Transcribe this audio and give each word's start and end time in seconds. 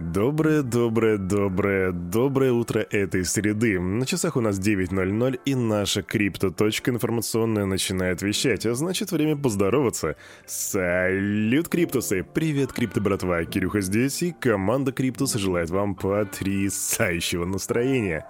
Доброе, 0.00 0.62
доброе, 0.62 1.18
доброе, 1.18 1.92
доброе 1.92 2.50
утро 2.50 2.80
этой 2.80 3.24
среды. 3.24 3.78
На 3.78 4.04
часах 4.04 4.36
у 4.36 4.40
нас 4.40 4.58
9.00 4.58 5.40
и 5.44 5.54
наша 5.54 6.02
крипто-точка 6.02 6.90
информационная 6.90 7.64
начинает 7.64 8.20
вещать, 8.20 8.66
а 8.66 8.74
значит 8.74 9.12
время 9.12 9.36
поздороваться. 9.36 10.16
Салют, 10.46 11.68
Криптусы! 11.68 12.24
Привет, 12.24 12.72
крипто-братва! 12.72 13.44
Кирюха 13.44 13.80
здесь 13.82 14.20
и 14.24 14.32
команда 14.32 14.90
Криптус 14.90 15.34
желает 15.34 15.70
вам 15.70 15.94
потрясающего 15.94 17.44
настроения. 17.44 18.26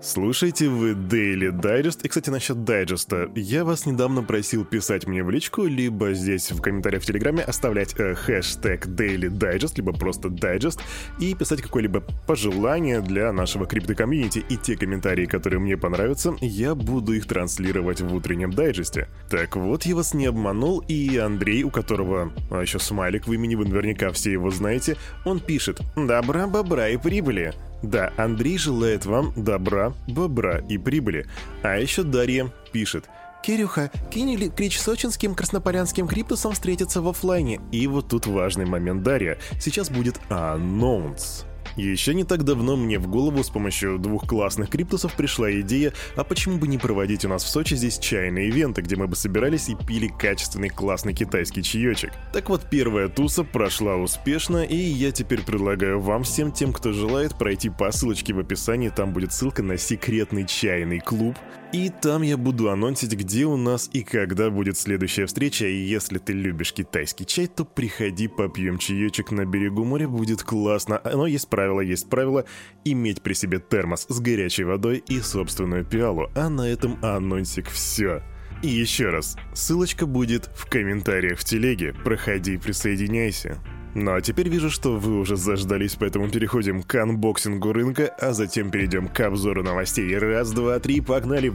Слушайте 0.00 0.68
вы 0.68 0.90
Daily 0.90 1.52
Digest. 1.52 2.00
И, 2.02 2.08
кстати, 2.08 2.28
насчет 2.28 2.64
дайджеста. 2.64 3.30
Я 3.36 3.64
вас 3.64 3.86
недавно 3.86 4.24
просил 4.24 4.64
писать 4.64 5.06
мне 5.06 5.22
в 5.22 5.30
личку, 5.30 5.64
либо 5.64 6.12
здесь 6.12 6.50
в 6.50 6.60
комментариях 6.60 7.04
в 7.04 7.06
Телеграме 7.06 7.44
оставлять 7.44 7.94
э, 7.98 8.14
хэштег 8.14 8.86
Daily 8.86 9.28
Digest, 9.28 9.74
либо 9.76 9.92
просто 9.92 10.26
Digest, 10.26 10.80
и 11.20 11.34
писать 11.34 11.62
какое-либо 11.62 12.02
пожелание 12.26 13.00
для 13.00 13.32
нашего 13.32 13.66
крипто-комьюнити. 13.66 14.44
И 14.48 14.56
те 14.56 14.76
комментарии, 14.76 15.26
которые 15.26 15.60
мне 15.60 15.76
понравятся, 15.76 16.34
я 16.40 16.74
буду 16.74 17.12
их 17.12 17.26
транслировать 17.26 18.00
в 18.00 18.12
утреннем 18.12 18.52
дайджесте. 18.52 19.08
Так 19.30 19.54
вот, 19.54 19.84
я 19.84 19.94
вас 19.94 20.14
не 20.14 20.26
обманул, 20.26 20.80
и 20.80 21.16
Андрей, 21.18 21.62
у 21.62 21.70
которого 21.70 22.32
а 22.50 22.60
еще 22.60 22.80
смайлик 22.80 23.28
в 23.28 23.32
имени, 23.32 23.54
вы 23.54 23.66
наверняка 23.66 24.10
все 24.10 24.32
его 24.32 24.50
знаете, 24.50 24.96
он 25.24 25.38
пишет 25.38 25.80
«Добра, 25.94 26.48
бобра 26.48 26.88
и 26.88 26.96
прибыли». 26.96 27.54
Да, 27.82 28.12
Андрей 28.16 28.58
желает 28.58 29.06
вам 29.06 29.32
добра, 29.36 29.92
бобра 30.06 30.58
и 30.68 30.78
прибыли. 30.78 31.26
А 31.62 31.78
еще 31.78 32.02
Дарья 32.02 32.52
пишет 32.72 33.08
Кирюха, 33.42 33.90
кинь 34.10 34.50
Крич 34.50 34.78
сочинским 34.78 35.34
краснополянским 35.34 36.06
криптусом 36.06 36.52
встретиться 36.52 37.02
в 37.02 37.08
офлайне. 37.08 37.60
И 37.72 37.86
вот 37.88 38.08
тут 38.08 38.26
важный 38.26 38.66
момент, 38.66 39.02
Дарья. 39.02 39.36
Сейчас 39.60 39.90
будет 39.90 40.20
анонс. 40.28 41.44
Еще 41.76 42.14
не 42.14 42.24
так 42.24 42.44
давно 42.44 42.76
мне 42.76 42.98
в 42.98 43.08
голову 43.08 43.42
с 43.42 43.50
помощью 43.50 43.98
двух 43.98 44.26
классных 44.26 44.68
криптусов 44.68 45.14
пришла 45.14 45.50
идея, 45.60 45.92
а 46.16 46.24
почему 46.24 46.58
бы 46.58 46.68
не 46.68 46.78
проводить 46.78 47.24
у 47.24 47.28
нас 47.28 47.44
в 47.44 47.48
Сочи 47.48 47.74
здесь 47.74 47.98
чайные 47.98 48.48
ивенты, 48.48 48.82
где 48.82 48.96
мы 48.96 49.06
бы 49.06 49.16
собирались 49.16 49.68
и 49.68 49.76
пили 49.76 50.08
качественный 50.08 50.68
классный 50.68 51.14
китайский 51.14 51.62
чаечек. 51.62 52.12
Так 52.32 52.48
вот, 52.48 52.68
первая 52.68 53.08
туса 53.08 53.44
прошла 53.44 53.96
успешно, 53.96 54.64
и 54.64 54.76
я 54.76 55.12
теперь 55.12 55.42
предлагаю 55.42 56.00
вам 56.00 56.24
всем 56.24 56.52
тем, 56.52 56.72
кто 56.72 56.92
желает, 56.92 57.36
пройти 57.36 57.70
по 57.70 57.90
ссылочке 57.90 58.34
в 58.34 58.38
описании, 58.38 58.88
там 58.88 59.12
будет 59.12 59.32
ссылка 59.32 59.62
на 59.62 59.78
секретный 59.78 60.46
чайный 60.46 61.00
клуб, 61.00 61.36
и 61.72 61.88
там 61.88 62.22
я 62.22 62.36
буду 62.36 62.70
анонсить, 62.70 63.14
где 63.14 63.46
у 63.46 63.56
нас 63.56 63.88
и 63.92 64.02
когда 64.02 64.50
будет 64.50 64.76
следующая 64.76 65.24
встреча, 65.24 65.66
и 65.66 65.76
если 65.76 66.18
ты 66.18 66.34
любишь 66.34 66.74
китайский 66.74 67.24
чай, 67.24 67.46
то 67.46 67.64
приходи 67.64 68.28
попьем 68.28 68.76
чаечек 68.76 69.30
на 69.30 69.46
берегу 69.46 69.84
моря, 69.84 70.06
будет 70.06 70.42
классно. 70.42 71.00
Но 71.04 71.26
есть 71.26 71.48
правило, 71.48 71.80
есть 71.80 72.10
правило 72.10 72.44
иметь 72.84 73.22
при 73.22 73.32
себе 73.32 73.58
термос 73.58 74.06
с 74.08 74.20
горячей 74.20 74.64
водой 74.64 75.02
и 75.08 75.20
собственную 75.20 75.84
пиалу, 75.84 76.30
а 76.34 76.50
на 76.50 76.68
этом 76.68 77.02
анонсик 77.02 77.68
все. 77.70 78.22
И 78.62 78.68
еще 78.68 79.08
раз, 79.08 79.36
ссылочка 79.54 80.06
будет 80.06 80.50
в 80.54 80.66
комментариях 80.68 81.38
в 81.38 81.44
телеге, 81.44 81.94
проходи, 82.04 82.58
присоединяйся. 82.58 83.58
Ну 83.94 84.14
а 84.14 84.20
теперь 84.22 84.48
вижу, 84.48 84.70
что 84.70 84.96
вы 84.96 85.18
уже 85.18 85.36
заждались, 85.36 85.96
поэтому 85.96 86.28
переходим 86.30 86.82
к 86.82 86.94
анбоксингу 86.94 87.72
рынка, 87.72 88.06
а 88.18 88.32
затем 88.32 88.70
перейдем 88.70 89.08
к 89.08 89.20
обзору 89.20 89.62
новостей. 89.62 90.16
Раз, 90.16 90.52
два, 90.52 90.78
три, 90.78 91.00
погнали! 91.00 91.52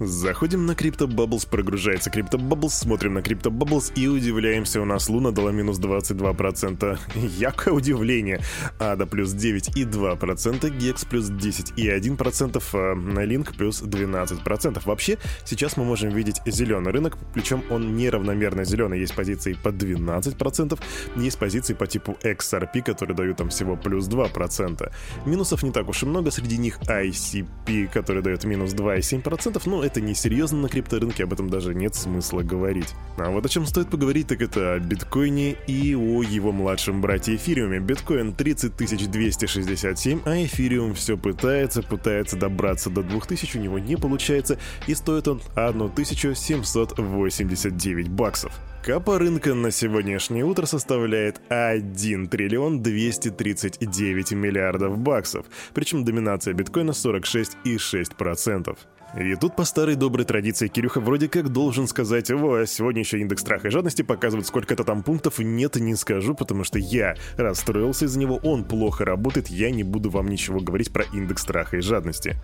Заходим 0.00 0.64
на 0.64 0.72
Crypto 0.72 1.08
Bubbles, 1.08 1.48
прогружается 1.48 2.08
Crypto 2.08 2.38
Bubbles, 2.38 2.68
смотрим 2.68 3.14
на 3.14 3.18
Crypto 3.18 3.50
Bubbles 3.50 3.92
и 3.96 4.06
удивляемся, 4.06 4.80
у 4.80 4.84
нас 4.84 5.08
Луна 5.08 5.32
дала 5.32 5.50
минус 5.50 5.80
22%. 5.80 6.98
Якое 7.38 7.74
удивление. 7.74 8.40
Ада 8.78 9.06
плюс 9.06 9.34
9,2%, 9.34 10.70
Гекс 10.78 11.04
плюс 11.04 11.30
10,1%, 11.30 12.62
а 12.72 13.24
Link 13.24 13.56
плюс 13.56 13.82
12%. 13.82 14.82
Вообще, 14.84 15.18
сейчас 15.44 15.76
мы 15.76 15.84
можем 15.84 16.10
видеть 16.10 16.42
зеленый 16.46 16.92
рынок, 16.92 17.18
причем 17.34 17.64
он 17.68 17.96
неравномерно 17.96 18.64
зеленый. 18.64 19.00
Есть 19.00 19.16
позиции 19.16 19.54
по 19.54 19.70
12%, 19.70 20.78
есть 21.16 21.38
позиции 21.38 21.74
по 21.74 21.88
типу 21.88 22.16
XRP, 22.22 22.82
которые 22.82 23.16
дают 23.16 23.38
там 23.38 23.48
всего 23.48 23.74
плюс 23.74 24.06
2%. 24.08 24.92
Минусов 25.26 25.64
не 25.64 25.72
так 25.72 25.88
уж 25.88 26.04
и 26.04 26.06
много, 26.06 26.30
среди 26.30 26.56
них 26.56 26.78
ICP, 26.82 27.88
который 27.92 28.22
дает 28.22 28.44
минус 28.44 28.74
2,7%, 28.74 29.60
ну, 29.66 29.87
это 29.88 30.00
несерьезно 30.00 30.58
на 30.58 30.68
крипторынке, 30.68 31.24
об 31.24 31.32
этом 31.32 31.50
даже 31.50 31.74
нет 31.74 31.96
смысла 31.96 32.42
говорить. 32.42 32.94
А 33.16 33.28
вот 33.30 33.44
о 33.44 33.48
чем 33.48 33.66
стоит 33.66 33.90
поговорить, 33.90 34.28
так 34.28 34.40
это 34.40 34.74
о 34.74 34.78
биткоине 34.78 35.56
и 35.66 35.96
о 35.96 36.22
его 36.22 36.52
младшем 36.52 37.00
брате 37.00 37.34
эфириуме. 37.34 37.80
Биткоин 37.80 38.34
30267, 38.34 40.20
а 40.24 40.44
эфириум 40.44 40.94
все 40.94 41.18
пытается, 41.18 41.82
пытается 41.82 42.36
добраться 42.36 42.90
до 42.90 43.02
2000, 43.02 43.58
у 43.58 43.60
него 43.60 43.80
не 43.80 43.96
получается, 43.96 44.56
и 44.86 44.94
стоит 44.94 45.26
он 45.26 45.42
1789 45.54 48.08
баксов. 48.08 48.52
Капа 48.82 49.18
рынка 49.18 49.54
на 49.54 49.70
сегодняшнее 49.70 50.44
утро 50.44 50.66
составляет 50.66 51.40
1 51.48 52.28
триллион 52.28 52.82
239 52.82 54.32
миллиардов 54.32 54.98
баксов, 54.98 55.46
причем 55.74 56.04
доминация 56.04 56.52
биткоина 56.54 56.92
46,6%. 56.92 58.76
И 59.16 59.34
тут 59.36 59.56
по 59.56 59.64
старой 59.64 59.94
доброй 59.94 60.26
традиции 60.26 60.68
Кирюха 60.68 61.00
вроде 61.00 61.28
как 61.28 61.48
должен 61.48 61.86
сказать, 61.86 62.30
о, 62.30 62.66
сегодня 62.66 63.00
еще 63.00 63.18
индекс 63.18 63.40
страха 63.40 63.68
и 63.68 63.70
жадности 63.70 64.02
показывает 64.02 64.46
сколько-то 64.46 64.84
там 64.84 65.02
пунктов, 65.02 65.38
нет, 65.38 65.76
не 65.76 65.94
скажу, 65.94 66.34
потому 66.34 66.62
что 66.62 66.78
я 66.78 67.16
расстроился 67.36 68.04
из-за 68.04 68.18
него, 68.18 68.38
он 68.42 68.64
плохо 68.64 69.06
работает, 69.06 69.48
я 69.48 69.70
не 69.70 69.82
буду 69.82 70.10
вам 70.10 70.28
ничего 70.28 70.60
говорить 70.60 70.92
про 70.92 71.04
индекс 71.04 71.42
страха 71.42 71.78
и 71.78 71.80
жадности. 71.80 72.36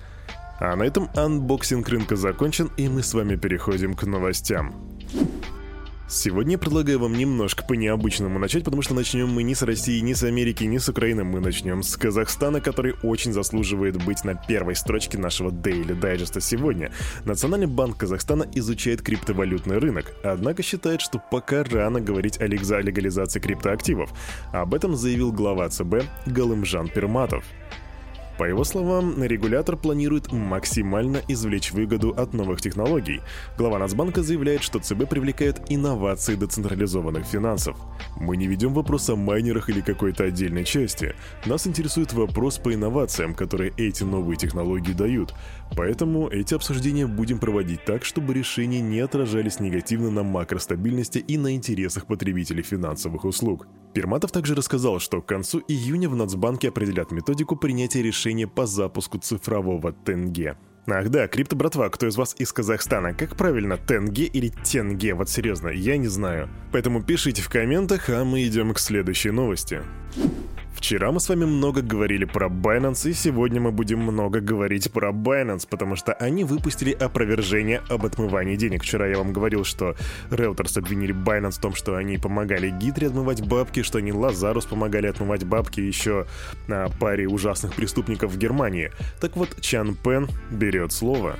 А 0.58 0.74
на 0.76 0.84
этом 0.84 1.10
анбоксинг 1.14 1.88
рынка 1.88 2.16
закончен, 2.16 2.70
и 2.76 2.88
мы 2.88 3.02
с 3.02 3.12
вами 3.12 3.36
переходим 3.36 3.94
к 3.94 4.04
новостям. 4.04 4.74
Сегодня 6.14 6.58
предлагаю 6.58 7.00
вам 7.00 7.14
немножко 7.14 7.64
по-необычному 7.64 8.38
начать, 8.38 8.62
потому 8.62 8.82
что 8.82 8.94
начнем 8.94 9.28
мы 9.28 9.42
не 9.42 9.56
с 9.56 9.62
России, 9.62 9.98
не 9.98 10.14
с 10.14 10.22
Америки, 10.22 10.62
не 10.62 10.78
с 10.78 10.88
Украины. 10.88 11.24
Мы 11.24 11.40
начнем 11.40 11.82
с 11.82 11.96
Казахстана, 11.96 12.60
который 12.60 12.94
очень 13.02 13.32
заслуживает 13.32 14.02
быть 14.04 14.22
на 14.22 14.36
первой 14.36 14.76
строчке 14.76 15.18
нашего 15.18 15.50
Daily 15.50 15.98
Digest 15.98 16.40
сегодня. 16.40 16.92
Национальный 17.24 17.66
банк 17.66 17.96
Казахстана 17.96 18.46
изучает 18.54 19.02
криптовалютный 19.02 19.78
рынок, 19.78 20.14
однако 20.22 20.62
считает, 20.62 21.00
что 21.00 21.20
пока 21.32 21.64
рано 21.64 22.00
говорить 22.00 22.40
о 22.40 22.46
легализации 22.46 23.40
криптоактивов. 23.40 24.12
Об 24.52 24.72
этом 24.72 24.94
заявил 24.94 25.32
глава 25.32 25.68
ЦБ 25.68 26.04
Галымжан 26.26 26.90
Пирматов. 26.90 27.44
По 28.38 28.44
его 28.44 28.64
словам, 28.64 29.22
регулятор 29.22 29.76
планирует 29.76 30.32
максимально 30.32 31.22
извлечь 31.28 31.70
выгоду 31.70 32.10
от 32.10 32.34
новых 32.34 32.60
технологий. 32.60 33.20
Глава 33.56 33.78
Нацбанка 33.78 34.24
заявляет, 34.24 34.64
что 34.64 34.80
ЦБ 34.80 35.08
привлекает 35.08 35.60
инновации 35.68 36.34
децентрализованных 36.34 37.24
финансов. 37.24 37.76
Мы 38.16 38.36
не 38.36 38.48
ведем 38.48 38.74
вопрос 38.74 39.08
о 39.08 39.14
майнерах 39.14 39.68
или 39.68 39.80
какой-то 39.80 40.24
отдельной 40.24 40.64
части. 40.64 41.14
Нас 41.46 41.68
интересует 41.68 42.12
вопрос 42.12 42.58
по 42.58 42.74
инновациям, 42.74 43.34
которые 43.34 43.72
эти 43.76 44.02
новые 44.02 44.36
технологии 44.36 44.92
дают. 44.92 45.32
Поэтому 45.76 46.28
эти 46.28 46.54
обсуждения 46.54 47.06
будем 47.06 47.38
проводить 47.38 47.84
так, 47.84 48.04
чтобы 48.04 48.34
решения 48.34 48.80
не 48.80 48.98
отражались 48.98 49.60
негативно 49.60 50.10
на 50.10 50.24
макростабильности 50.24 51.18
и 51.18 51.38
на 51.38 51.54
интересах 51.54 52.06
потребителей 52.06 52.64
финансовых 52.64 53.24
услуг. 53.24 53.68
Перматов 53.94 54.32
также 54.32 54.56
рассказал, 54.56 54.98
что 54.98 55.22
к 55.22 55.26
концу 55.26 55.62
июня 55.68 56.08
в 56.08 56.16
Нацбанке 56.16 56.70
определят 56.70 57.12
методику 57.12 57.54
принятия 57.54 58.02
решения 58.24 58.46
по 58.46 58.66
запуску 58.66 59.18
цифрового 59.18 59.92
тенге. 59.92 60.56
Ах 60.86 61.08
да, 61.08 61.28
крипто 61.28 61.56
братва, 61.56 61.88
кто 61.88 62.06
из 62.06 62.16
вас 62.16 62.34
из 62.38 62.52
Казахстана? 62.52 63.14
Как 63.14 63.36
правильно, 63.36 63.76
тенге 63.76 64.24
или 64.24 64.48
тенге? 64.48 65.14
Вот 65.14 65.28
серьезно, 65.28 65.68
я 65.68 65.96
не 65.96 66.08
знаю. 66.08 66.48
Поэтому 66.72 67.02
пишите 67.02 67.42
в 67.42 67.48
комментах, 67.48 68.08
а 68.08 68.24
мы 68.24 68.44
идем 68.44 68.74
к 68.74 68.78
следующей 68.78 69.30
новости. 69.30 69.82
Вчера 70.74 71.12
мы 71.12 71.20
с 71.20 71.28
вами 71.28 71.44
много 71.46 71.80
говорили 71.80 72.24
про 72.24 72.48
Binance, 72.48 73.08
и 73.08 73.14
сегодня 73.14 73.60
мы 73.60 73.70
будем 73.70 74.00
много 74.00 74.40
говорить 74.40 74.92
про 74.92 75.12
Binance, 75.12 75.66
потому 75.70 75.96
что 75.96 76.12
они 76.12 76.44
выпустили 76.44 76.92
опровержение 76.92 77.80
об 77.88 78.04
отмывании 78.04 78.56
денег. 78.56 78.82
Вчера 78.82 79.06
я 79.06 79.16
вам 79.16 79.32
говорил, 79.32 79.64
что 79.64 79.94
Reuters 80.30 80.76
обвинили 80.78 81.14
Binance 81.14 81.52
в 81.52 81.60
том, 81.60 81.74
что 81.74 81.96
они 81.96 82.18
помогали 82.18 82.70
Гидре 82.70 83.06
отмывать 83.06 83.46
бабки, 83.46 83.82
что 83.82 83.98
они 83.98 84.12
Лазарус 84.12 84.66
помогали 84.66 85.06
отмывать 85.06 85.44
бабки 85.44 85.80
еще 85.80 86.26
на 86.66 86.88
паре 86.88 87.28
ужасных 87.28 87.74
преступников 87.74 88.32
в 88.32 88.38
Германии. 88.38 88.90
Так 89.20 89.36
вот, 89.36 89.60
Чан 89.60 89.94
Пен 89.94 90.28
берет 90.50 90.92
слово. 90.92 91.36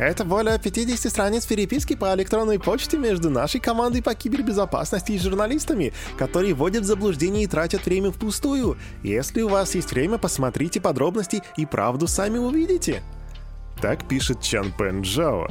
Это 0.00 0.24
более 0.24 0.58
50 0.58 1.12
страниц 1.12 1.44
переписки 1.44 1.94
по 1.94 2.14
электронной 2.14 2.58
почте 2.58 2.96
между 2.96 3.28
нашей 3.28 3.60
командой 3.60 4.02
по 4.02 4.14
кибербезопасности 4.14 5.12
и 5.12 5.18
журналистами, 5.18 5.92
которые 6.16 6.54
вводят 6.54 6.84
в 6.84 6.86
заблуждение 6.86 7.44
и 7.44 7.46
тратят 7.46 7.84
время 7.84 8.10
впустую. 8.10 8.78
Если 9.02 9.42
у 9.42 9.48
вас 9.48 9.74
есть 9.74 9.92
время, 9.92 10.16
посмотрите 10.16 10.80
подробности 10.80 11.42
и 11.58 11.66
правду 11.66 12.08
сами 12.08 12.38
увидите. 12.38 13.02
Так 13.82 14.08
пишет 14.08 14.40
Чан 14.40 14.72
Пен 14.72 15.02
Джао. 15.02 15.48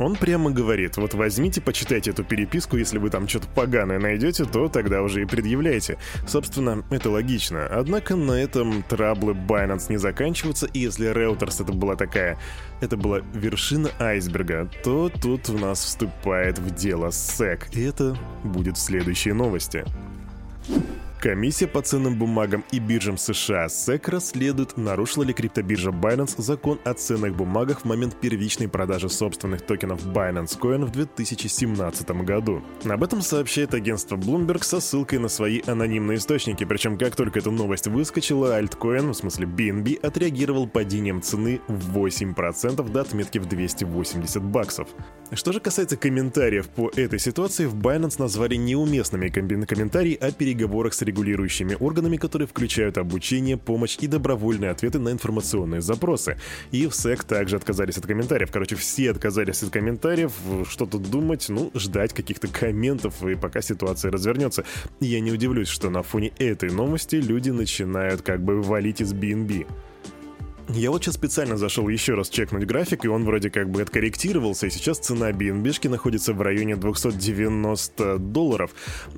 Он 0.00 0.16
прямо 0.16 0.50
говорит, 0.50 0.96
вот 0.96 1.12
возьмите, 1.12 1.60
почитайте 1.60 2.10
эту 2.10 2.24
переписку, 2.24 2.78
если 2.78 2.96
вы 2.96 3.10
там 3.10 3.28
что-то 3.28 3.48
поганое 3.48 3.98
найдете, 3.98 4.46
то 4.46 4.68
тогда 4.68 5.02
уже 5.02 5.22
и 5.22 5.26
предъявляйте. 5.26 5.98
Собственно, 6.26 6.82
это 6.90 7.10
логично. 7.10 7.66
Однако 7.66 8.16
на 8.16 8.32
этом 8.32 8.82
траблы 8.82 9.34
Binance 9.34 9.90
не 9.90 9.98
заканчиваются, 9.98 10.66
и 10.72 10.78
если 10.78 11.12
Reuters 11.12 11.62
это 11.62 11.72
была 11.74 11.96
такая, 11.96 12.38
это 12.80 12.96
была 12.96 13.20
вершина 13.34 13.90
айсберга, 13.98 14.70
то 14.82 15.10
тут 15.10 15.50
у 15.50 15.58
нас 15.58 15.84
вступает 15.84 16.58
в 16.58 16.74
дело 16.74 17.08
SEC, 17.08 17.64
и 17.72 17.82
это 17.82 18.16
будет 18.42 18.78
в 18.78 18.80
следующей 18.80 19.32
новости. 19.32 19.84
Комиссия 21.20 21.66
по 21.66 21.82
ценным 21.82 22.18
бумагам 22.18 22.64
и 22.72 22.78
биржам 22.78 23.18
США 23.18 23.66
SEC 23.66 24.10
расследует, 24.10 24.78
нарушила 24.78 25.22
ли 25.22 25.34
криптобиржа 25.34 25.90
Binance 25.90 26.40
закон 26.40 26.80
о 26.82 26.94
ценных 26.94 27.36
бумагах 27.36 27.82
в 27.82 27.84
момент 27.84 28.18
первичной 28.18 28.68
продажи 28.68 29.10
собственных 29.10 29.60
токенов 29.60 30.06
Binance 30.06 30.58
Coin 30.58 30.86
в 30.86 30.92
2017 30.92 32.10
году. 32.22 32.62
Об 32.88 33.04
этом 33.04 33.20
сообщает 33.20 33.74
агентство 33.74 34.16
Bloomberg 34.16 34.64
со 34.64 34.80
ссылкой 34.80 35.18
на 35.18 35.28
свои 35.28 35.60
анонимные 35.66 36.16
источники, 36.16 36.64
причем 36.64 36.96
как 36.96 37.14
только 37.16 37.40
эта 37.40 37.50
новость 37.50 37.86
выскочила, 37.86 38.56
альткоин, 38.56 39.10
в 39.10 39.14
смысле 39.14 39.44
BNB, 39.44 40.00
отреагировал 40.00 40.66
падением 40.66 41.20
цены 41.20 41.60
в 41.68 41.98
8% 41.98 42.90
до 42.90 43.00
отметки 43.02 43.36
в 43.36 43.44
280 43.44 44.42
баксов. 44.42 44.88
Что 45.32 45.52
же 45.52 45.60
касается 45.60 45.98
комментариев 45.98 46.68
по 46.70 46.90
этой 46.96 47.18
ситуации, 47.18 47.66
в 47.66 47.76
Binance 47.76 48.14
назвали 48.18 48.54
неуместными 48.54 49.28
комментарии 49.28 50.14
о 50.14 50.32
переговорах 50.32 50.94
с 50.94 51.02
регулирующими 51.10 51.76
органами, 51.78 52.16
которые 52.16 52.46
включают 52.46 52.98
обучение, 52.98 53.56
помощь 53.56 53.96
и 54.00 54.06
добровольные 54.06 54.70
ответы 54.70 54.98
на 54.98 55.10
информационные 55.10 55.80
запросы. 55.80 56.36
И 56.70 56.86
в 56.86 56.90
SEC 56.90 57.26
также 57.26 57.56
отказались 57.56 57.98
от 57.98 58.06
комментариев. 58.06 58.50
Короче, 58.50 58.76
все 58.76 59.10
отказались 59.10 59.62
от 59.62 59.70
комментариев, 59.70 60.32
что 60.68 60.86
тут 60.86 61.10
думать, 61.10 61.46
ну, 61.48 61.70
ждать 61.74 62.14
каких-то 62.14 62.48
комментов, 62.48 63.22
и 63.24 63.34
пока 63.34 63.60
ситуация 63.60 64.10
развернется. 64.10 64.64
Я 65.00 65.20
не 65.20 65.32
удивлюсь, 65.32 65.68
что 65.68 65.90
на 65.90 66.02
фоне 66.02 66.32
этой 66.38 66.70
новости 66.70 67.16
люди 67.16 67.50
начинают 67.50 68.22
как 68.22 68.42
бы 68.42 68.62
валить 68.62 69.00
из 69.00 69.12
BNB. 69.12 69.66
Я 70.74 70.92
вот 70.92 71.02
сейчас 71.02 71.14
специально 71.14 71.56
зашел 71.56 71.88
еще 71.88 72.14
раз 72.14 72.28
чекнуть 72.28 72.64
график, 72.64 73.04
и 73.04 73.08
он 73.08 73.24
вроде 73.24 73.50
как 73.50 73.68
бы 73.70 73.82
откорректировался, 73.82 74.68
и 74.68 74.70
сейчас 74.70 74.98
цена 74.98 75.30
BNB 75.30 75.88
находится 75.88 76.32
в 76.32 76.40
районе 76.40 76.76
290 76.76 78.18
долларов. 78.18 78.70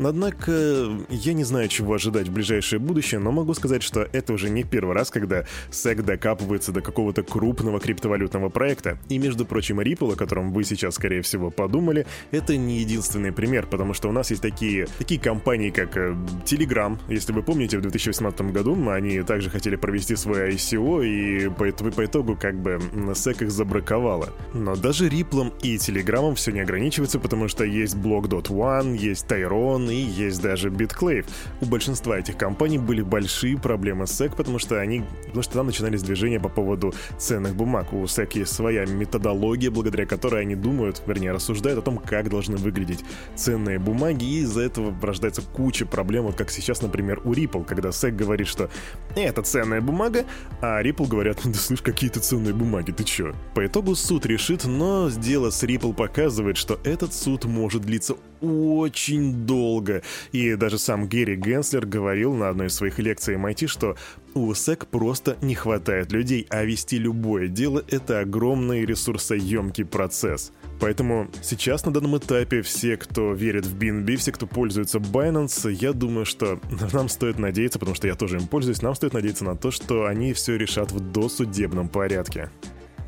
Однако 0.03 0.89
я 1.11 1.33
не 1.35 1.45
знаю, 1.45 1.69
чего 1.69 1.95
ожидать 1.95 2.29
в 2.29 2.33
ближайшее 2.33 2.79
будущее, 2.79 3.21
но 3.21 3.33
могу 3.33 3.53
сказать, 3.53 3.83
что 3.83 4.09
это 4.13 4.33
уже 4.33 4.49
не 4.49 4.65
первый 4.65 4.95
раз, 4.95 5.11
когда 5.11 5.45
SEC 5.71 6.03
докапывается 6.03 6.73
до 6.73 6.81
какого-то 6.81 7.23
крупного 7.23 7.81
криптовалютного 7.81 8.49
проекта. 8.49 8.99
И, 9.11 9.19
между 9.19 9.45
прочим, 9.45 9.81
Ripple, 9.81 10.15
о 10.15 10.17
котором 10.17 10.53
вы 10.53 10.65
сейчас, 10.65 10.95
скорее 10.95 11.21
всего, 11.21 11.51
подумали, 11.51 12.07
это 12.31 12.57
не 12.57 12.79
единственный 12.79 13.33
пример, 13.33 13.67
потому 13.67 13.93
что 13.93 14.09
у 14.09 14.13
нас 14.13 14.31
есть 14.31 14.43
такие, 14.43 14.87
такие 14.99 15.21
компании, 15.21 15.69
как 15.69 15.99
э, 15.99 16.17
Telegram. 16.47 16.99
Если 17.09 17.33
вы 17.33 17.43
помните, 17.43 17.77
в 17.77 17.83
2018 17.83 18.41
году 18.53 18.89
они 18.89 19.21
также 19.23 19.51
хотели 19.51 19.77
провести 19.77 20.17
свой 20.17 20.55
ICO, 20.55 21.05
и 21.05 21.42
по, 21.51 21.71
по 21.73 22.05
итогу 22.05 22.37
как 22.37 22.57
бы 22.57 22.81
SEC 22.93 23.45
их 23.45 23.51
забраковала. 23.51 24.31
Но 24.55 24.77
даже 24.77 25.09
Ripple 25.09 25.53
и 25.63 25.77
Telegram 25.77 26.35
все 26.35 26.53
не 26.53 26.61
ограничивается, 26.61 27.19
потому 27.19 27.49
что 27.49 27.65
есть 27.65 27.97
Block.one, 27.97 28.97
есть 28.97 29.27
Tyron 29.27 29.93
и 29.93 29.97
есть 29.97 30.41
даже 30.43 30.71
BitClave. 30.71 31.27
У 31.61 31.67
большинства 31.67 32.19
этих 32.19 32.37
компаний 32.37 32.79
были 32.79 33.03
большие 33.03 33.59
проблемы 33.59 34.07
с 34.07 34.21
SEC, 34.21 34.35
потому 34.37 34.59
что 34.59 34.81
они, 34.81 35.05
потому 35.27 35.43
что 35.43 35.55
там 35.55 35.67
начинались 35.67 36.03
движения 36.03 36.41
по 36.41 36.49
поводу 36.49 36.95
ценных 37.19 37.55
бумаг. 37.55 37.93
У 37.93 38.05
SEC 38.05 38.39
есть 38.39 38.53
своя 38.53 38.85
методология, 38.87 39.71
благодаря 39.71 40.07
которой 40.07 40.43
они 40.43 40.55
думают, 40.55 41.03
вернее, 41.07 41.33
рассуждают 41.33 41.79
о 41.79 41.83
том, 41.83 41.99
как 41.99 42.29
должны 42.29 42.57
выглядеть 42.57 43.05
ценные 43.35 43.79
бумаги, 43.79 44.25
и 44.25 44.41
из-за 44.41 44.63
этого 44.63 44.95
рождается 45.03 45.43
куча 45.43 45.87
проблем, 45.87 46.25
вот 46.25 46.35
как 46.35 46.51
сейчас, 46.51 46.83
например, 46.83 47.21
у 47.25 47.33
Ripple, 47.33 47.65
когда 47.65 47.91
SEC 47.91 48.13
говорит, 48.13 48.47
что 48.47 48.71
это 49.15 49.43
ценная 49.43 49.81
бумага, 49.81 50.25
а 50.61 50.83
Ripple 50.83 51.09
говорят, 51.09 51.32
говорят, 51.37 51.55
да 51.55 51.59
слышь, 51.59 51.83
какие-то 51.83 52.21
ценные 52.21 52.55
бумаги, 52.55 52.91
ты 52.93 53.05
чё? 53.05 53.35
По 53.55 53.67
итогу 53.67 53.95
суд 53.95 54.27
решит, 54.27 54.65
но 54.65 55.11
дело 55.11 55.51
с 55.51 55.63
Ripple 55.63 55.95
показывает, 55.95 56.57
что 56.57 56.79
этот 56.85 57.15
суд 57.15 57.45
может 57.45 57.83
длиться 57.83 58.17
очень 58.43 59.47
долго. 59.47 60.03
И 60.33 60.55
даже 60.57 60.79
сам 60.79 61.09
Гэри 61.09 61.37
Генслер 61.37 61.87
говорил 61.87 62.35
на 62.35 62.49
одной 62.49 62.67
из 62.67 62.75
своих 62.75 62.99
лекций 62.99 63.37
MIT, 63.37 63.69
что 63.69 63.97
у 64.35 64.53
SEC 64.53 64.87
просто 64.91 65.37
не 65.43 65.55
хватает 65.55 66.13
людей, 66.13 66.47
а 66.51 66.65
вести 66.65 66.99
любое 66.99 67.49
дело— 67.49 67.85
это 67.89 68.21
огромный 68.21 68.85
ресурсоемкий 68.85 69.85
процесс. 69.85 70.53
Поэтому 70.81 71.29
сейчас 71.43 71.85
на 71.85 71.93
данном 71.93 72.19
этапе 72.19 72.63
все, 72.63 72.97
кто 72.97 73.33
верит 73.33 73.67
в 73.67 73.79
BNB, 73.79 74.17
все, 74.17 74.33
кто 74.33 74.47
пользуется 74.47 74.99
Binance, 74.99 75.71
я 75.71 75.93
думаю, 75.93 76.25
что 76.25 76.61
нам 76.93 77.09
стоит 77.09 77.39
надеяться, 77.39 77.79
потому 77.79 77.95
что 77.95 78.09
я 78.09 78.15
тоже 78.15 78.39
им 78.39 78.47
пользуюсь, 78.47 78.83
нам 78.83 78.95
стоит 78.95 79.13
надеяться 79.13 79.45
на 79.45 79.55
то, 79.55 79.71
что 79.71 80.07
они 80.07 80.33
все 80.33 80.57
решат 80.57 80.91
в 80.91 81.01
досудебном 81.13 81.89
порядке. 81.89 82.51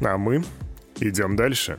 А 0.00 0.16
мы 0.18 0.44
идем 1.00 1.36
дальше. 1.36 1.78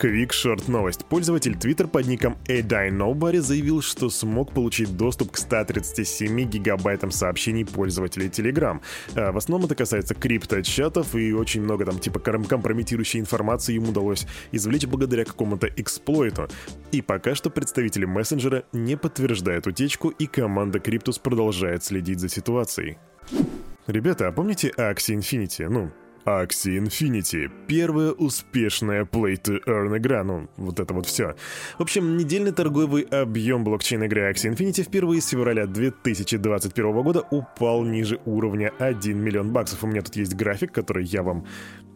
Quick 0.00 0.30
Short 0.30 0.70
новость. 0.70 1.04
Пользователь 1.04 1.52
Twitter 1.52 1.86
под 1.86 2.06
ником 2.06 2.38
ADINobody 2.46 3.40
заявил, 3.40 3.82
что 3.82 4.08
смог 4.08 4.54
получить 4.54 4.96
доступ 4.96 5.32
к 5.32 5.36
137 5.36 6.40
гигабайтам 6.44 7.10
сообщений 7.10 7.66
пользователей 7.66 8.28
Telegram. 8.28 8.80
А 9.14 9.30
в 9.30 9.36
основном 9.36 9.66
это 9.66 9.74
касается 9.74 10.14
крипто-чатов 10.14 11.14
и 11.14 11.34
очень 11.34 11.60
много 11.60 11.84
там 11.84 11.98
типа 11.98 12.18
компрометирующей 12.18 13.20
информации 13.20 13.74
ему 13.74 13.90
удалось 13.90 14.26
извлечь 14.52 14.86
благодаря 14.86 15.26
какому-то 15.26 15.66
эксплойту. 15.66 16.48
И 16.92 17.02
пока 17.02 17.34
что 17.34 17.50
представители 17.50 18.06
мессенджера 18.06 18.64
не 18.72 18.96
подтверждают 18.96 19.66
утечку 19.66 20.08
и 20.08 20.26
команда 20.26 20.78
Cryptus 20.78 21.20
продолжает 21.20 21.84
следить 21.84 22.20
за 22.20 22.30
ситуацией. 22.30 22.96
Ребята, 23.86 24.28
а 24.28 24.32
помните 24.32 24.72
Axie 24.76 25.18
Infinity? 25.18 25.68
Ну, 25.68 25.90
Axie 26.24 26.78
Infinity. 26.78 27.50
Первая 27.66 28.12
успешная 28.12 29.04
Play-to-Earn 29.04 29.98
игра. 29.98 30.24
Ну, 30.24 30.48
вот 30.56 30.80
это 30.80 30.94
вот 30.94 31.06
все. 31.06 31.34
В 31.78 31.82
общем, 31.82 32.16
недельный 32.16 32.52
торговый 32.52 33.02
объем 33.02 33.64
блокчейн 33.64 34.02
игры 34.04 34.30
Axie 34.30 34.52
Infinity 34.52 34.82
впервые 34.82 35.20
с 35.20 35.28
февраля 35.28 35.66
2021 35.66 37.02
года 37.02 37.24
упал 37.30 37.84
ниже 37.84 38.20
уровня 38.24 38.72
1 38.78 39.18
миллион 39.18 39.52
баксов. 39.52 39.84
У 39.84 39.86
меня 39.86 40.02
тут 40.02 40.16
есть 40.16 40.34
график, 40.34 40.72
который 40.72 41.04
я 41.04 41.22
вам 41.22 41.46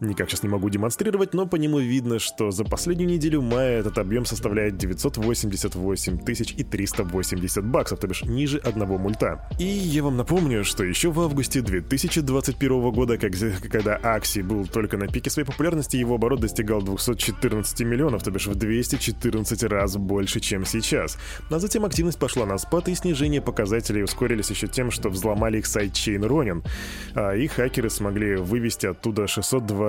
никак 0.01 0.29
сейчас 0.29 0.43
не 0.43 0.49
могу 0.49 0.69
демонстрировать, 0.69 1.33
но 1.33 1.45
по 1.45 1.55
нему 1.55 1.79
видно, 1.79 2.19
что 2.19 2.51
за 2.51 2.63
последнюю 2.63 3.09
неделю 3.09 3.41
мая 3.41 3.79
этот 3.79 3.97
объем 3.97 4.25
составляет 4.25 4.77
988 4.77 6.19
тысяч 6.19 6.53
и 6.57 6.63
380 6.63 7.65
баксов, 7.65 7.99
то 7.99 8.07
бишь 8.07 8.23
ниже 8.23 8.57
одного 8.59 8.97
мульта. 8.97 9.47
И 9.59 9.65
я 9.65 10.03
вам 10.03 10.17
напомню, 10.17 10.63
что 10.63 10.83
еще 10.83 11.11
в 11.11 11.19
августе 11.19 11.61
2021 11.61 12.91
года, 12.91 13.17
когда 13.17 13.97
Axie 13.97 14.43
был 14.43 14.65
только 14.67 14.97
на 14.97 15.07
пике 15.07 15.29
своей 15.29 15.47
популярности, 15.47 15.97
его 15.97 16.15
оборот 16.15 16.41
достигал 16.41 16.81
214 16.81 17.81
миллионов, 17.81 18.23
то 18.23 18.31
бишь 18.31 18.47
в 18.47 18.55
214 18.55 19.63
раз 19.63 19.97
больше, 19.97 20.39
чем 20.39 20.65
сейчас. 20.65 21.17
А 21.49 21.59
затем 21.59 21.85
активность 21.85 22.19
пошла 22.19 22.45
на 22.45 22.57
спад, 22.57 22.89
и 22.89 22.95
снижение 22.95 23.41
показателей 23.41 24.03
ускорились 24.03 24.49
еще 24.49 24.67
тем, 24.67 24.91
что 24.91 25.09
взломали 25.09 25.59
их 25.59 25.65
сайт-чейн 25.65 26.23
Ronin, 26.23 26.65
а 27.13 27.33
и 27.33 27.47
хакеры 27.47 27.89
смогли 27.89 28.35
вывести 28.35 28.87
оттуда 28.87 29.27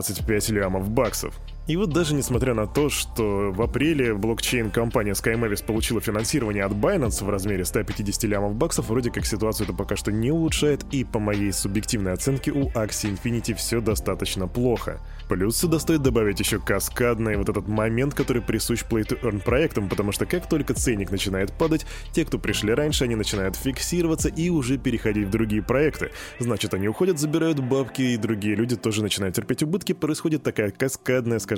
625 0.07 0.51
лямов 0.51 0.89
баксов. 0.91 1.35
И 1.67 1.77
вот 1.77 1.91
даже 1.91 2.15
несмотря 2.15 2.55
на 2.55 2.69
то, 2.69 2.89
что 2.89 3.51
в 3.51 3.61
апреле 3.61 4.15
блокчейн-компания 4.15 5.13
SkyMavis 5.13 5.65
получила 5.65 6.01
финансирование 6.01 6.65
от 6.65 6.71
Binance 6.73 7.25
в 7.25 7.29
размере 7.29 7.65
150 7.65 8.23
лямов 8.25 8.55
баксов, 8.55 8.89
вроде 8.89 9.11
как 9.11 9.27
ситуацию 9.27 9.67
это 9.67 9.77
пока 9.77 9.97
что 9.97 10.13
не 10.13 10.31
улучшает, 10.31 10.85
и 10.93 11.03
по 11.03 11.19
моей 11.19 11.53
субъективной 11.53 12.13
оценке 12.13 12.53
у 12.53 12.69
Axie 12.69 13.13
Infinity 13.13 13.55
все 13.55 13.81
достаточно 13.81 14.47
плохо. 14.47 15.01
Плюс 15.29 15.57
сюда 15.57 15.81
стоит 15.81 16.03
добавить 16.03 16.39
еще 16.39 16.61
каскадный 16.61 17.37
вот 17.37 17.49
этот 17.49 17.67
момент, 17.67 18.15
который 18.15 18.43
присущ 18.43 18.85
Play-to-Earn 18.89 19.43
проектам, 19.43 19.89
потому 19.89 20.13
что 20.13 20.25
как 20.25 20.49
только 20.49 20.73
ценник 20.73 21.11
начинает 21.11 21.53
падать, 21.53 21.85
те, 22.13 22.25
кто 22.25 22.39
пришли 22.39 22.73
раньше, 22.75 23.03
они 23.03 23.17
начинают 23.17 23.57
фиксироваться 23.57 24.29
и 24.29 24.51
уже 24.51 24.79
переходить 24.79 25.27
в 25.27 25.31
другие 25.31 25.63
проекты. 25.63 26.13
Значит, 26.39 26.75
они 26.75 26.87
уходят, 26.87 27.19
забирают 27.19 27.59
бабки, 27.59 28.03
и 28.03 28.17
другие 28.17 28.55
люди 28.55 28.77
тоже 28.77 29.03
начинают 29.03 29.35
терпеть 29.35 29.65
убытки, 29.65 29.95
происходит 29.95 30.45
такая 30.45 30.71
каскадная, 30.71 31.41
скажем, 31.41 31.56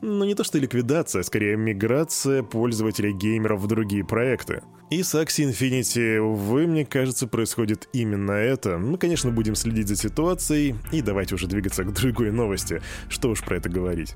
ну 0.00 0.24
не 0.24 0.34
то 0.34 0.44
что 0.44 0.58
ликвидация, 0.58 1.20
а 1.20 1.24
скорее 1.24 1.56
миграция 1.56 2.42
пользователей 2.42 3.12
геймеров 3.12 3.60
в 3.60 3.66
другие 3.66 4.04
проекты. 4.04 4.62
И 4.90 5.02
с 5.02 5.14
Axie 5.14 5.50
Infinity, 5.50 6.18
увы, 6.18 6.66
мне 6.66 6.84
кажется, 6.86 7.26
происходит 7.26 7.88
именно 7.92 8.32
это. 8.32 8.78
Мы, 8.78 8.98
конечно, 8.98 9.30
будем 9.30 9.56
следить 9.56 9.88
за 9.88 9.96
ситуацией, 9.96 10.76
и 10.92 11.02
давайте 11.02 11.34
уже 11.34 11.48
двигаться 11.48 11.82
к 11.84 11.92
другой 11.92 12.30
новости. 12.30 12.80
Что 13.08 13.30
уж 13.30 13.42
про 13.42 13.56
это 13.56 13.68
говорить. 13.68 14.14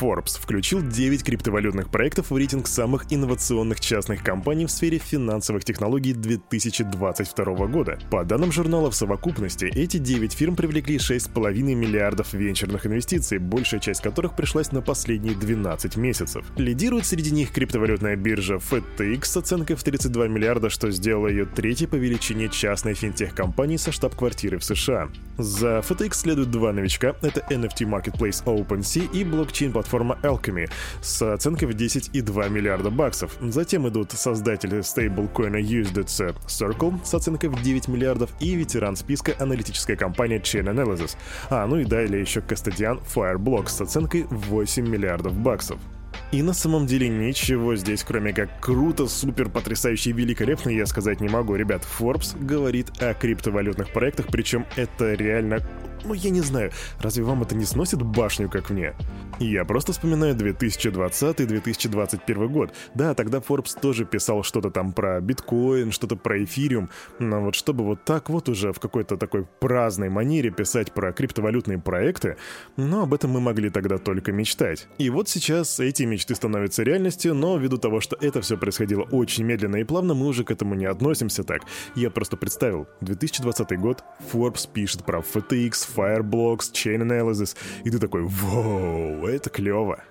Forbes 0.00 0.40
включил 0.40 0.80
9 0.82 1.24
криптовалютных 1.24 1.90
проектов 1.90 2.30
в 2.30 2.36
рейтинг 2.36 2.68
самых 2.68 3.06
инновационных 3.10 3.80
частных 3.80 4.22
компаний 4.22 4.66
в 4.66 4.70
сфере 4.70 4.98
финансовых 4.98 5.64
технологий 5.64 6.12
2022 6.12 7.66
года. 7.66 7.98
По 8.10 8.24
данным 8.24 8.52
журнала 8.52 8.90
в 8.90 8.94
совокупности, 8.94 9.64
эти 9.64 9.96
9 9.96 10.32
фирм 10.32 10.54
привлекли 10.54 10.98
6,5 10.98 11.74
миллиардов 11.74 12.32
венчурных 12.32 12.86
инвестиций, 12.86 13.38
большая 13.38 13.80
часть 13.80 14.00
которых 14.00 14.36
пришлась 14.36 14.70
на 14.72 14.82
последние 14.82 15.34
12 15.34 15.96
месяцев. 15.96 16.44
Лидирует 16.56 17.06
среди 17.06 17.32
них 17.32 17.50
криптовалютная 17.50 18.16
биржа 18.16 18.56
FTX 18.56 19.24
с 19.24 19.36
оценкой 19.36 19.76
в 19.76 19.82
32 19.82 20.28
миллиарда, 20.28 20.70
что 20.70 20.90
сделало 20.90 21.28
ее 21.28 21.44
третьей 21.46 21.88
по 21.88 21.96
величине 21.96 22.48
частной 22.48 22.94
финтех-компании 22.94 23.76
со 23.76 23.90
штаб-квартирой 23.90 24.60
в 24.60 24.64
США. 24.64 25.08
За 25.38 25.78
FTX 25.78 26.14
следуют 26.14 26.50
два 26.50 26.72
новичка— 26.72 27.16
это 27.22 27.44
NFT 27.50 27.88
Marketplace 27.88 28.44
OpenSea 28.44 29.08
и 29.12 29.24
блокчейн-платформа 29.24 29.87
Alchemy 30.22 30.70
с 31.00 31.22
оценкой 31.34 31.68
в 31.68 31.70
10,2 31.72 32.50
миллиарда 32.50 32.90
баксов. 32.90 33.36
Затем 33.40 33.88
идут 33.88 34.12
создатели 34.12 34.80
стейблкоина 34.80 35.56
USDC 35.56 36.36
Circle 36.46 37.04
с 37.04 37.14
оценкой 37.14 37.50
в 37.50 37.62
9 37.62 37.88
миллиардов 37.88 38.30
и 38.40 38.54
ветеран 38.54 38.96
списка 38.96 39.34
аналитическая 39.38 39.96
компания 39.96 40.38
Chain 40.38 40.64
Analysis. 40.64 41.16
А, 41.50 41.66
ну 41.66 41.76
и 41.76 41.84
далее 41.84 42.20
еще 42.20 42.40
Кастадиан 42.40 43.00
Fireblocks 43.14 43.68
с 43.68 43.80
оценкой 43.80 44.24
в 44.24 44.48
8 44.48 44.88
миллиардов 44.88 45.34
баксов. 45.34 45.78
И 46.30 46.42
на 46.42 46.52
самом 46.52 46.86
деле 46.86 47.08
ничего 47.08 47.74
здесь, 47.74 48.04
кроме 48.04 48.34
как 48.34 48.60
круто, 48.60 49.06
супер, 49.06 49.48
потрясающе 49.48 50.10
и 50.10 50.12
великолепно, 50.12 50.68
я 50.68 50.84
сказать 50.84 51.20
не 51.20 51.28
могу. 51.28 51.54
Ребят, 51.54 51.86
Forbes 51.98 52.36
говорит 52.38 52.90
о 53.00 53.14
криптовалютных 53.14 53.92
проектах, 53.92 54.26
причем 54.30 54.66
это 54.76 55.14
реально 55.14 55.62
ну, 56.04 56.14
я 56.14 56.30
не 56.30 56.40
знаю, 56.40 56.72
разве 57.00 57.24
вам 57.24 57.42
это 57.42 57.54
не 57.54 57.64
сносит 57.64 58.02
башню, 58.02 58.48
как 58.48 58.70
мне? 58.70 58.94
Я 59.38 59.64
просто 59.64 59.92
вспоминаю 59.92 60.34
2020-2021 60.34 62.48
год. 62.48 62.72
Да, 62.94 63.14
тогда 63.14 63.38
Forbes 63.38 63.78
тоже 63.80 64.04
писал 64.04 64.42
что-то 64.42 64.70
там 64.70 64.92
про 64.92 65.20
биткоин, 65.20 65.92
что-то 65.92 66.16
про 66.16 66.42
эфириум, 66.42 66.90
но 67.18 67.40
вот 67.40 67.54
чтобы 67.54 67.84
вот 67.84 68.04
так 68.04 68.30
вот 68.30 68.48
уже 68.48 68.72
в 68.72 68.80
какой-то 68.80 69.16
такой 69.16 69.46
праздной 69.60 70.08
манере 70.08 70.50
писать 70.50 70.92
про 70.92 71.12
криптовалютные 71.12 71.78
проекты, 71.78 72.36
ну, 72.76 73.02
об 73.02 73.14
этом 73.14 73.30
мы 73.30 73.40
могли 73.40 73.70
тогда 73.70 73.98
только 73.98 74.32
мечтать. 74.32 74.88
И 74.98 75.10
вот 75.10 75.28
сейчас 75.28 75.80
эти 75.80 76.04
мечты 76.04 76.34
становятся 76.34 76.82
реальностью, 76.82 77.34
но 77.34 77.56
ввиду 77.56 77.78
того, 77.78 78.00
что 78.00 78.16
это 78.20 78.40
все 78.40 78.56
происходило 78.56 79.02
очень 79.02 79.44
медленно 79.44 79.76
и 79.76 79.84
плавно, 79.84 80.14
мы 80.14 80.26
уже 80.26 80.44
к 80.44 80.50
этому 80.50 80.74
не 80.74 80.86
относимся 80.86 81.44
так. 81.44 81.62
Я 81.94 82.10
просто 82.10 82.36
представил, 82.36 82.86
2020 83.00 83.78
год, 83.78 84.02
Forbes 84.32 84.68
пишет 84.72 85.04
про 85.04 85.20
FTX, 85.20 85.87
Fireblocks, 85.96 86.72
Chain 86.72 87.02
Analysis, 87.02 87.56
и 87.84 87.90
ты 87.90 87.98
такой, 87.98 88.22
вау, 88.24 89.26
это 89.26 89.50
клево. 89.50 90.02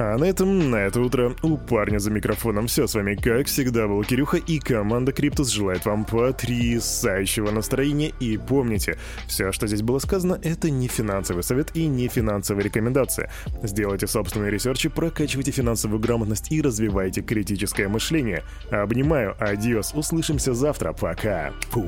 А 0.00 0.16
на 0.16 0.24
этом, 0.24 0.70
на 0.70 0.76
это 0.76 1.00
утро, 1.00 1.34
у 1.42 1.56
парня 1.56 1.98
за 1.98 2.12
микрофоном 2.12 2.68
все. 2.68 2.86
С 2.86 2.94
вами, 2.94 3.16
как 3.16 3.48
всегда, 3.48 3.88
был 3.88 4.04
Кирюха, 4.04 4.36
и 4.36 4.60
команда 4.60 5.10
Криптус 5.10 5.48
желает 5.48 5.86
вам 5.86 6.04
потрясающего 6.04 7.50
настроения. 7.50 8.12
И 8.20 8.36
помните, 8.36 8.96
все, 9.26 9.50
что 9.50 9.66
здесь 9.66 9.82
было 9.82 9.98
сказано, 9.98 10.38
это 10.44 10.70
не 10.70 10.86
финансовый 10.86 11.42
совет 11.42 11.74
и 11.74 11.86
не 11.86 12.06
финансовая 12.06 12.62
рекомендация. 12.62 13.28
Сделайте 13.64 14.06
собственные 14.06 14.52
ресерчи, 14.52 14.88
прокачивайте 14.88 15.50
финансовую 15.50 15.98
грамотность 15.98 16.52
и 16.52 16.62
развивайте 16.62 17.20
критическое 17.20 17.88
мышление. 17.88 18.44
Обнимаю, 18.70 19.34
адиос, 19.40 19.94
услышимся 19.94 20.54
завтра, 20.54 20.92
пока. 20.92 21.52
Фу. 21.70 21.86